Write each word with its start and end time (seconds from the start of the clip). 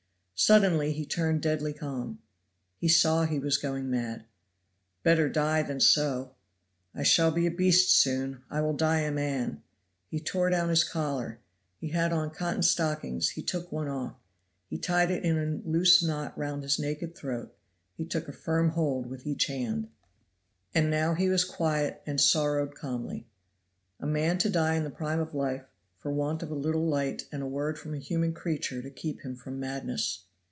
Suddenly 0.33 0.91
he 0.93 1.05
turned 1.05 1.43
deadly 1.43 1.71
calm. 1.71 2.17
He 2.75 2.87
saw 2.87 3.25
he 3.25 3.37
was 3.37 3.59
going 3.59 3.91
mad 3.91 4.25
better 5.03 5.29
die 5.29 5.61
than 5.61 5.79
so 5.79 6.33
"I 6.95 7.03
shall 7.03 7.29
be 7.29 7.45
a 7.45 7.51
beast 7.51 7.91
soon 7.95 8.41
I 8.49 8.59
will 8.61 8.73
die 8.75 9.01
a 9.01 9.11
man" 9.11 9.61
he 10.07 10.19
tore 10.19 10.49
down 10.49 10.69
his 10.69 10.83
collar 10.83 11.37
he 11.77 11.89
had 11.89 12.11
on 12.11 12.31
cotton 12.31 12.63
stockings; 12.63 13.29
he 13.29 13.43
took 13.43 13.71
one 13.71 13.87
off 13.87 14.15
he 14.67 14.79
tied 14.79 15.11
it 15.11 15.23
in 15.23 15.37
a 15.37 15.69
loose 15.69 16.01
knot 16.01 16.35
round 16.35 16.63
his 16.63 16.79
naked 16.79 17.13
throat 17.15 17.55
he 17.93 18.03
took 18.03 18.27
a 18.27 18.33
firm 18.33 18.69
hold 18.69 19.05
with 19.05 19.27
each 19.27 19.45
hand. 19.45 19.89
And 20.73 20.89
now 20.89 21.13
he 21.13 21.29
was 21.29 21.43
quiet 21.45 22.01
and 22.07 22.19
sorrowed 22.19 22.73
calmly. 22.73 23.27
A 23.99 24.07
man 24.07 24.39
to 24.39 24.49
die 24.49 24.73
in 24.73 24.85
the 24.85 24.89
prime 24.89 25.19
of 25.19 25.35
life 25.35 25.65
for 25.99 26.11
want 26.11 26.41
of 26.41 26.49
a 26.49 26.55
little 26.55 26.87
light 26.87 27.27
and 27.31 27.43
a 27.43 27.47
word 27.47 27.77
from 27.77 27.93
a 27.93 27.99
human 27.99 28.33
creature 28.33 28.81
to 28.81 28.89
keep 28.89 29.21
him 29.21 29.35
from 29.35 29.59
madness. 29.59 30.23